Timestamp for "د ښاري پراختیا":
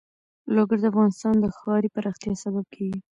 1.39-2.33